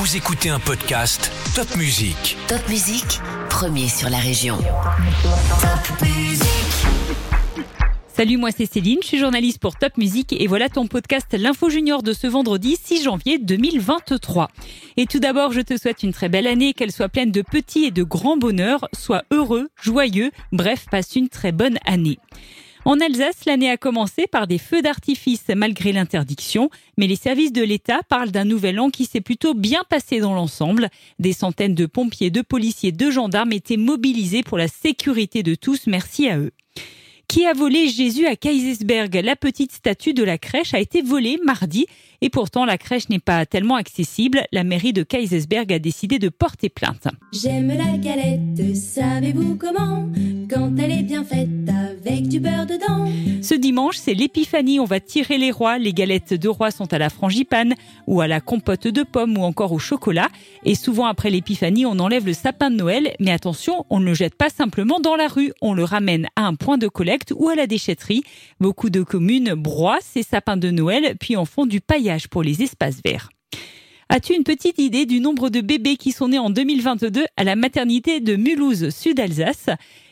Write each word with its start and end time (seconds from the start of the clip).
Vous 0.00 0.16
écoutez 0.16 0.48
un 0.48 0.60
podcast 0.60 1.32
Top 1.56 1.74
Music. 1.76 2.36
Top 2.46 2.60
Musique, 2.68 3.18
premier 3.50 3.88
sur 3.88 4.08
la 4.08 4.18
région. 4.18 4.56
Top 4.56 6.02
Musique. 6.02 6.46
Salut, 8.06 8.36
moi 8.36 8.50
c'est 8.56 8.72
Céline, 8.72 9.00
je 9.02 9.08
suis 9.08 9.18
journaliste 9.18 9.58
pour 9.58 9.74
Top 9.74 9.96
Music 9.98 10.32
et 10.32 10.46
voilà 10.46 10.68
ton 10.68 10.86
podcast 10.86 11.26
L'Info 11.36 11.68
Junior 11.68 12.04
de 12.04 12.12
ce 12.12 12.28
vendredi 12.28 12.78
6 12.80 13.02
janvier 13.02 13.38
2023. 13.38 14.46
Et 14.98 15.06
tout 15.06 15.18
d'abord, 15.18 15.50
je 15.50 15.62
te 15.62 15.76
souhaite 15.76 16.04
une 16.04 16.12
très 16.12 16.28
belle 16.28 16.46
année, 16.46 16.74
qu'elle 16.74 16.92
soit 16.92 17.08
pleine 17.08 17.32
de 17.32 17.42
petits 17.42 17.86
et 17.86 17.90
de 17.90 18.04
grands 18.04 18.36
bonheurs, 18.36 18.88
sois 18.96 19.24
heureux, 19.32 19.68
joyeux, 19.82 20.30
bref, 20.52 20.86
passe 20.92 21.16
une 21.16 21.28
très 21.28 21.50
bonne 21.50 21.78
année. 21.84 22.20
En 22.84 23.00
Alsace, 23.00 23.44
l'année 23.46 23.70
a 23.70 23.76
commencé 23.76 24.26
par 24.26 24.46
des 24.46 24.58
feux 24.58 24.82
d'artifice 24.82 25.44
malgré 25.54 25.92
l'interdiction, 25.92 26.70
mais 26.96 27.06
les 27.06 27.16
services 27.16 27.52
de 27.52 27.62
l'État 27.62 28.00
parlent 28.08 28.30
d'un 28.30 28.44
nouvel 28.44 28.80
an 28.80 28.90
qui 28.90 29.04
s'est 29.04 29.20
plutôt 29.20 29.54
bien 29.54 29.82
passé 29.88 30.20
dans 30.20 30.34
l'ensemble. 30.34 30.88
Des 31.18 31.32
centaines 31.32 31.74
de 31.74 31.86
pompiers, 31.86 32.30
de 32.30 32.42
policiers, 32.42 32.92
de 32.92 33.10
gendarmes 33.10 33.52
étaient 33.52 33.76
mobilisés 33.76 34.42
pour 34.42 34.58
la 34.58 34.68
sécurité 34.68 35.42
de 35.42 35.54
tous, 35.54 35.86
merci 35.86 36.28
à 36.28 36.38
eux. 36.38 36.52
Qui 37.28 37.44
a 37.44 37.52
volé 37.52 37.88
Jésus 37.88 38.26
à 38.26 38.36
Kaisersberg? 38.36 39.14
La 39.22 39.36
petite 39.36 39.72
statue 39.72 40.14
de 40.14 40.24
la 40.24 40.38
crèche 40.38 40.72
a 40.72 40.80
été 40.80 41.02
volée 41.02 41.38
mardi 41.44 41.84
et 42.22 42.30
pourtant 42.30 42.64
la 42.64 42.78
crèche 42.78 43.10
n'est 43.10 43.18
pas 43.18 43.44
tellement 43.44 43.74
accessible. 43.74 44.44
La 44.50 44.64
mairie 44.64 44.94
de 44.94 45.02
Kaisersberg 45.02 45.70
a 45.70 45.78
décidé 45.78 46.18
de 46.18 46.30
porter 46.30 46.70
plainte. 46.70 47.06
J'aime 47.34 47.68
la 47.68 47.98
galette, 47.98 48.74
savez-vous 48.74 49.56
comment? 49.56 50.08
Quand 50.48 50.74
elle 50.78 50.90
est 50.90 51.02
bien 51.02 51.22
faite 51.22 51.67
Ce 53.42 53.54
dimanche, 53.54 53.96
c'est 53.96 54.14
l'épiphanie. 54.14 54.80
On 54.80 54.84
va 54.84 55.00
tirer 55.00 55.38
les 55.38 55.50
rois. 55.50 55.78
Les 55.78 55.92
galettes 55.92 56.34
de 56.34 56.48
roi 56.48 56.70
sont 56.70 56.92
à 56.92 56.98
la 56.98 57.10
frangipane 57.10 57.74
ou 58.06 58.20
à 58.20 58.26
la 58.26 58.40
compote 58.40 58.88
de 58.88 59.02
pommes 59.02 59.36
ou 59.38 59.42
encore 59.42 59.72
au 59.72 59.78
chocolat. 59.78 60.28
Et 60.64 60.74
souvent 60.74 61.06
après 61.06 61.30
l'épiphanie, 61.30 61.86
on 61.86 61.98
enlève 61.98 62.26
le 62.26 62.32
sapin 62.32 62.70
de 62.70 62.76
Noël. 62.76 63.14
Mais 63.20 63.30
attention, 63.30 63.86
on 63.90 64.00
ne 64.00 64.06
le 64.06 64.14
jette 64.14 64.34
pas 64.34 64.48
simplement 64.50 65.00
dans 65.00 65.16
la 65.16 65.28
rue. 65.28 65.52
On 65.60 65.74
le 65.74 65.84
ramène 65.84 66.28
à 66.36 66.46
un 66.46 66.54
point 66.54 66.78
de 66.78 66.88
collecte 66.88 67.32
ou 67.36 67.48
à 67.48 67.54
la 67.54 67.66
déchetterie. 67.66 68.22
Beaucoup 68.60 68.90
de 68.90 69.02
communes 69.02 69.54
broient 69.54 70.00
ces 70.02 70.22
sapins 70.22 70.56
de 70.56 70.70
Noël 70.70 71.16
puis 71.18 71.36
en 71.36 71.44
font 71.44 71.66
du 71.66 71.80
paillage 71.80 72.28
pour 72.28 72.42
les 72.42 72.62
espaces 72.62 73.00
verts. 73.04 73.30
As-tu 74.10 74.32
une 74.32 74.42
petite 74.42 74.78
idée 74.78 75.04
du 75.04 75.20
nombre 75.20 75.50
de 75.50 75.60
bébés 75.60 75.98
qui 75.98 76.12
sont 76.12 76.28
nés 76.28 76.38
en 76.38 76.48
2022 76.48 77.26
à 77.36 77.44
la 77.44 77.56
maternité 77.56 78.20
de 78.20 78.36
Mulhouse, 78.36 78.88
Sud-Alsace 78.88 79.68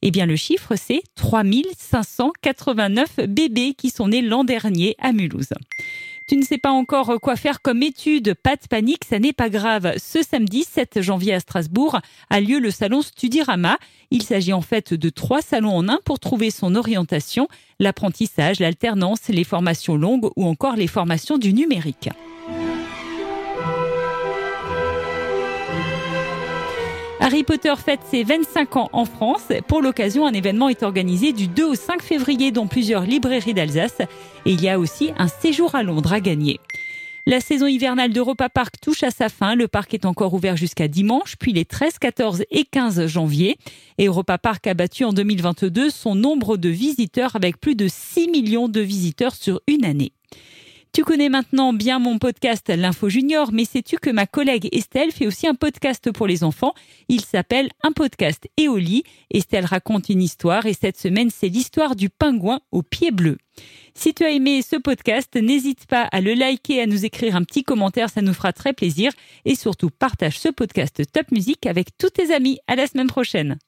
Eh 0.00 0.12
bien, 0.12 0.26
le 0.26 0.36
chiffre, 0.36 0.74
c'est 0.76 1.02
3589 1.16 3.26
bébés 3.26 3.74
qui 3.76 3.90
sont 3.90 4.06
nés 4.06 4.22
l'an 4.22 4.44
dernier 4.44 4.94
à 5.00 5.10
Mulhouse. 5.10 5.48
Tu 6.28 6.36
ne 6.36 6.44
sais 6.44 6.58
pas 6.58 6.70
encore 6.70 7.18
quoi 7.20 7.34
faire 7.34 7.60
comme 7.60 7.82
étude, 7.82 8.34
pas 8.34 8.54
de 8.54 8.64
panique, 8.70 9.04
ça 9.04 9.18
n'est 9.18 9.32
pas 9.32 9.48
grave. 9.48 9.94
Ce 9.98 10.22
samedi 10.22 10.62
7 10.62 11.02
janvier 11.02 11.34
à 11.34 11.40
Strasbourg 11.40 11.98
a 12.30 12.40
lieu 12.40 12.60
le 12.60 12.70
salon 12.70 13.02
Studirama. 13.02 13.76
Il 14.12 14.22
s'agit 14.22 14.52
en 14.52 14.60
fait 14.60 14.94
de 14.94 15.10
trois 15.10 15.42
salons 15.42 15.76
en 15.76 15.88
un 15.88 15.98
pour 16.04 16.20
trouver 16.20 16.50
son 16.50 16.76
orientation, 16.76 17.48
l'apprentissage, 17.80 18.60
l'alternance, 18.60 19.26
les 19.28 19.42
formations 19.42 19.96
longues 19.96 20.30
ou 20.36 20.46
encore 20.46 20.76
les 20.76 20.86
formations 20.86 21.38
du 21.38 21.52
numérique. 21.52 22.08
Harry 27.22 27.44
Potter 27.44 27.74
fête 27.76 28.00
ses 28.10 28.24
25 28.24 28.76
ans 28.76 28.88
en 28.94 29.04
France. 29.04 29.48
Pour 29.68 29.82
l'occasion, 29.82 30.26
un 30.26 30.32
événement 30.32 30.70
est 30.70 30.82
organisé 30.82 31.34
du 31.34 31.48
2 31.48 31.64
au 31.64 31.74
5 31.74 32.00
février 32.02 32.50
dans 32.50 32.66
plusieurs 32.66 33.02
librairies 33.02 33.52
d'Alsace. 33.52 34.00
Et 34.46 34.52
il 34.52 34.62
y 34.62 34.70
a 34.70 34.78
aussi 34.78 35.12
un 35.18 35.28
séjour 35.28 35.74
à 35.74 35.82
Londres 35.82 36.14
à 36.14 36.20
gagner. 36.20 36.60
La 37.26 37.40
saison 37.40 37.66
hivernale 37.66 38.14
d'Europa 38.14 38.48
Park 38.48 38.76
touche 38.80 39.02
à 39.02 39.10
sa 39.10 39.28
fin. 39.28 39.54
Le 39.54 39.68
parc 39.68 39.92
est 39.92 40.06
encore 40.06 40.32
ouvert 40.32 40.56
jusqu'à 40.56 40.88
dimanche, 40.88 41.36
puis 41.38 41.52
les 41.52 41.66
13, 41.66 41.98
14 41.98 42.44
et 42.50 42.64
15 42.64 43.06
janvier. 43.06 43.58
Et 43.98 44.06
Europa 44.06 44.38
Park 44.38 44.66
a 44.66 44.72
battu 44.72 45.04
en 45.04 45.12
2022 45.12 45.90
son 45.90 46.14
nombre 46.14 46.56
de 46.56 46.70
visiteurs 46.70 47.36
avec 47.36 47.60
plus 47.60 47.76
de 47.76 47.86
6 47.86 48.28
millions 48.28 48.68
de 48.68 48.80
visiteurs 48.80 49.34
sur 49.34 49.60
une 49.66 49.84
année. 49.84 50.12
Tu 50.92 51.04
connais 51.04 51.28
maintenant 51.28 51.72
bien 51.72 52.00
mon 52.00 52.18
podcast 52.18 52.68
L'Info 52.68 53.08
Junior, 53.08 53.52
mais 53.52 53.64
sais-tu 53.64 53.96
que 53.98 54.10
ma 54.10 54.26
collègue 54.26 54.68
Estelle 54.72 55.12
fait 55.12 55.28
aussi 55.28 55.46
un 55.46 55.54
podcast 55.54 56.10
pour 56.10 56.26
les 56.26 56.42
enfants? 56.42 56.74
Il 57.08 57.20
s'appelle 57.20 57.70
Un 57.84 57.92
podcast 57.92 58.48
et. 58.56 58.66
Estelle 59.30 59.66
raconte 59.66 60.08
une 60.08 60.20
histoire 60.20 60.66
et 60.66 60.74
cette 60.74 60.98
semaine, 60.98 61.30
c'est 61.30 61.48
l'histoire 61.48 61.94
du 61.94 62.08
pingouin 62.08 62.60
au 62.72 62.82
pied 62.82 63.12
bleu. 63.12 63.38
Si 63.94 64.14
tu 64.14 64.24
as 64.24 64.30
aimé 64.30 64.62
ce 64.62 64.74
podcast, 64.74 65.36
n'hésite 65.36 65.86
pas 65.86 66.02
à 66.02 66.20
le 66.20 66.34
liker, 66.34 66.82
à 66.82 66.86
nous 66.86 67.04
écrire 67.04 67.36
un 67.36 67.44
petit 67.44 67.62
commentaire, 67.62 68.10
ça 68.10 68.20
nous 68.20 68.34
fera 68.34 68.52
très 68.52 68.72
plaisir. 68.72 69.12
Et 69.44 69.54
surtout, 69.54 69.90
partage 69.90 70.40
ce 70.40 70.48
podcast 70.48 71.02
Top 71.12 71.30
Music 71.30 71.66
avec 71.66 71.96
tous 71.98 72.10
tes 72.10 72.34
amis. 72.34 72.58
À 72.66 72.74
la 72.74 72.88
semaine 72.88 73.06
prochaine. 73.06 73.60